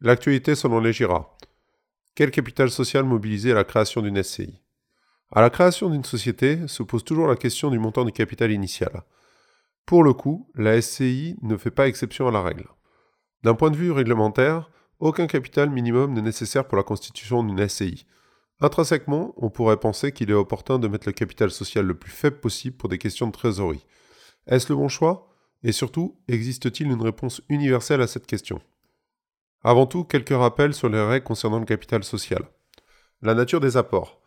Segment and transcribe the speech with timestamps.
[0.00, 1.36] L'actualité selon les GIRA.
[2.14, 4.62] Quel capital social mobiliser à la création d'une SCI
[5.32, 9.02] À la création d'une société se pose toujours la question du montant du capital initial.
[9.86, 12.68] Pour le coup, la SCI ne fait pas exception à la règle.
[13.42, 18.06] D'un point de vue réglementaire, aucun capital minimum n'est nécessaire pour la constitution d'une SCI.
[18.60, 22.38] Intrinsèquement, on pourrait penser qu'il est opportun de mettre le capital social le plus faible
[22.38, 23.84] possible pour des questions de trésorerie.
[24.46, 25.34] Est-ce le bon choix?
[25.64, 28.60] Et surtout, existe-t-il une réponse universelle à cette question?
[29.64, 32.44] Avant tout, quelques rappels sur les règles concernant le capital social.
[33.22, 34.22] La nature des apports.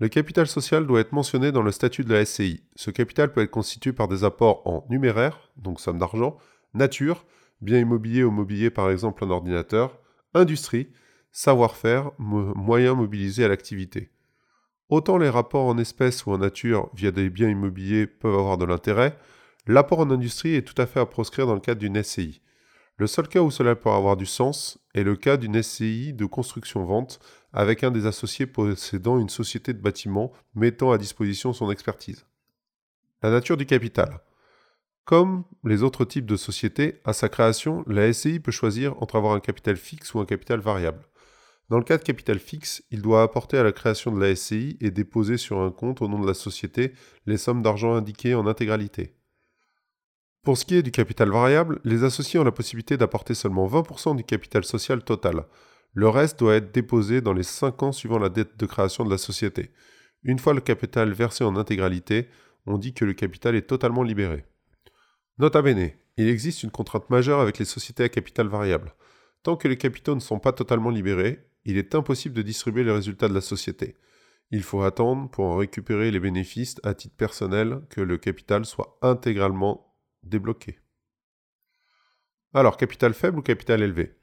[0.00, 2.64] Le capital social doit être mentionné dans le statut de la SCI.
[2.74, 6.36] Ce capital peut être constitué par des apports en numéraire, donc somme d'argent,
[6.74, 7.24] nature,
[7.60, 10.00] bien immobilier ou mobilier par exemple un ordinateur,
[10.34, 10.88] industrie,
[11.30, 14.10] savoir-faire, moyens mobilisés à l'activité.
[14.88, 18.64] Autant les rapports en espèces ou en nature via des biens immobiliers peuvent avoir de
[18.64, 19.16] l'intérêt,
[19.68, 22.42] l'apport en industrie est tout à fait à proscrire dans le cadre d'une SCI.
[22.98, 26.26] Le seul cas où cela peut avoir du sens est le cas d'une SCI de
[26.26, 27.20] construction-vente
[27.52, 32.26] avec un des associés possédant une société de bâtiment mettant à disposition son expertise.
[33.22, 34.20] La nature du capital.
[35.04, 39.34] Comme les autres types de sociétés, à sa création, la SCI peut choisir entre avoir
[39.34, 41.04] un capital fixe ou un capital variable.
[41.70, 44.76] Dans le cas de capital fixe, il doit apporter à la création de la SCI
[44.80, 46.92] et déposer sur un compte au nom de la société
[47.26, 49.16] les sommes d'argent indiquées en intégralité.
[50.42, 54.16] Pour ce qui est du capital variable, les associés ont la possibilité d'apporter seulement 20%
[54.16, 55.46] du capital social total.
[55.94, 59.10] Le reste doit être déposé dans les 5 ans suivant la dette de création de
[59.10, 59.70] la société.
[60.24, 62.28] Une fois le capital versé en intégralité,
[62.66, 64.44] on dit que le capital est totalement libéré.
[65.38, 68.94] Nota bene, il existe une contrainte majeure avec les sociétés à capital variable.
[69.44, 72.90] Tant que les capitaux ne sont pas totalement libérés, il est impossible de distribuer les
[72.90, 73.96] résultats de la société.
[74.50, 78.98] Il faut attendre pour en récupérer les bénéfices à titre personnel que le capital soit
[79.02, 79.91] intégralement
[80.22, 80.78] débloqué.
[82.54, 84.14] Alors, capital faible ou capital élevé?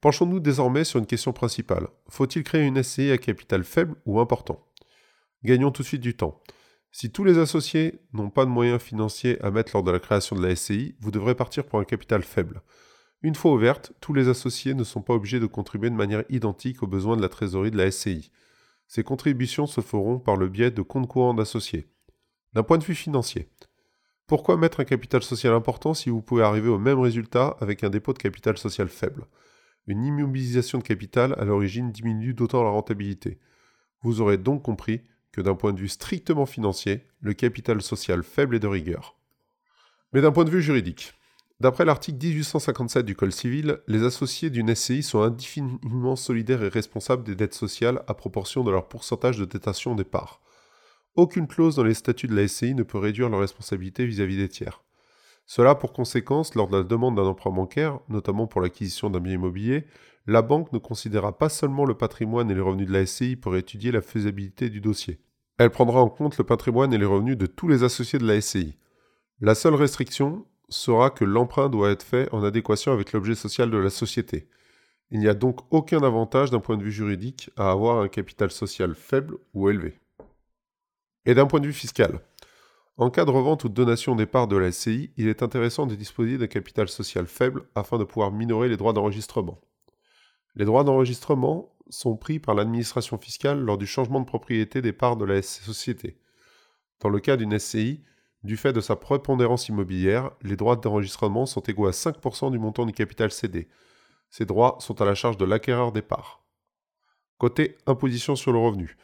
[0.00, 1.88] Penchons-nous désormais sur une question principale.
[2.08, 4.66] Faut-il créer une SCI à capital faible ou important?
[5.44, 6.42] Gagnons tout de suite du temps.
[6.90, 10.34] Si tous les associés n'ont pas de moyens financiers à mettre lors de la création
[10.34, 12.62] de la SCI, vous devrez partir pour un capital faible.
[13.22, 16.82] Une fois ouverte, tous les associés ne sont pas obligés de contribuer de manière identique
[16.82, 18.32] aux besoins de la trésorerie de la SCI.
[18.88, 21.86] Ces contributions se feront par le biais de comptes courants d'associés.
[22.54, 23.48] D'un point de vue financier,
[24.30, 27.90] pourquoi mettre un capital social important si vous pouvez arriver au même résultat avec un
[27.90, 29.26] dépôt de capital social faible?
[29.88, 33.40] Une immobilisation de capital à l'origine diminue d'autant la rentabilité.
[34.02, 35.00] Vous aurez donc compris
[35.32, 39.16] que d'un point de vue strictement financier, le capital social faible est de rigueur.
[40.12, 41.12] Mais d'un point de vue juridique,
[41.58, 47.22] D'après l'article 1857 du Code civil, les associés d'une SCI sont indéfiniment solidaires et responsables
[47.22, 50.40] des dettes sociales à proportion de leur pourcentage de détention des parts.
[51.16, 54.48] Aucune clause dans les statuts de la SCI ne peut réduire leur responsabilité vis-à-vis des
[54.48, 54.84] tiers.
[55.44, 59.34] Cela pour conséquence, lors de la demande d'un emprunt bancaire, notamment pour l'acquisition d'un bien
[59.34, 59.86] immobilier,
[60.26, 63.56] la banque ne considérera pas seulement le patrimoine et les revenus de la SCI pour
[63.56, 65.18] étudier la faisabilité du dossier.
[65.58, 68.40] Elle prendra en compte le patrimoine et les revenus de tous les associés de la
[68.40, 68.76] SCI.
[69.40, 73.78] La seule restriction sera que l'emprunt doit être fait en adéquation avec l'objet social de
[73.78, 74.48] la société.
[75.10, 78.52] Il n'y a donc aucun avantage d'un point de vue juridique à avoir un capital
[78.52, 79.98] social faible ou élevé.
[81.26, 82.20] Et d'un point de vue fiscal,
[82.96, 85.86] en cas de revente ou de donation des parts de la SCI, il est intéressant
[85.86, 89.60] de disposer d'un capital social faible afin de pouvoir minorer les droits d'enregistrement.
[90.54, 95.16] Les droits d'enregistrement sont pris par l'administration fiscale lors du changement de propriété des parts
[95.16, 96.18] de la société.
[97.00, 98.02] Dans le cas d'une SCI,
[98.42, 102.86] du fait de sa prépondérance immobilière, les droits d'enregistrement sont égaux à 5% du montant
[102.86, 103.68] du capital cédé.
[104.30, 106.44] Ces droits sont à la charge de l'acquéreur des parts.
[107.38, 108.96] Côté imposition sur le revenu.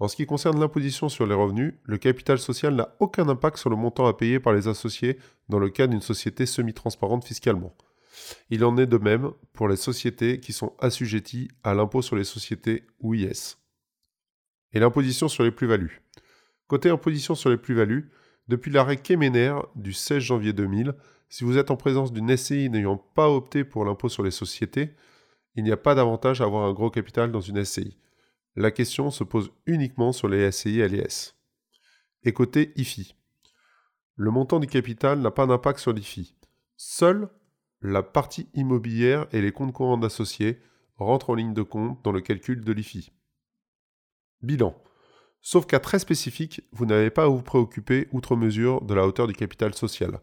[0.00, 3.68] En ce qui concerne l'imposition sur les revenus, le capital social n'a aucun impact sur
[3.68, 7.74] le montant à payer par les associés dans le cas d'une société semi-transparente fiscalement.
[8.50, 12.24] Il en est de même pour les sociétés qui sont assujetties à l'impôt sur les
[12.24, 13.14] sociétés ou.
[13.14, 13.34] Et
[14.74, 16.02] l'imposition sur les plus-values.
[16.68, 18.10] Côté imposition sur les plus-values,
[18.46, 20.94] depuis l'arrêt Kemener du 16 janvier 2000,
[21.28, 24.94] si vous êtes en présence d'une SCI n'ayant pas opté pour l'impôt sur les sociétés,
[25.56, 27.98] il n'y a pas d'avantage à avoir un gros capital dans une SCI.
[28.60, 31.34] La question se pose uniquement sur les SCI et LIS.
[32.24, 33.14] Et côté IFI.
[34.16, 36.34] Le montant du capital n'a pas d'impact sur l'IFI.
[36.76, 37.28] Seule
[37.82, 40.60] la partie immobilière et les comptes courants d'associés
[40.96, 43.12] rentrent en ligne de compte dans le calcul de l'IFI.
[44.42, 44.74] Bilan.
[45.40, 49.28] Sauf cas très spécifique, vous n'avez pas à vous préoccuper outre mesure de la hauteur
[49.28, 50.18] du capital social.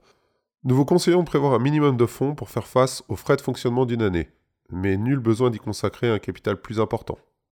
[0.65, 3.41] Nous vous conseillons de prévoir un minimum de fonds pour faire face aux frais de
[3.41, 4.27] fonctionnement d'une année,
[4.69, 7.17] mais nul besoin d'y consacrer un capital plus important.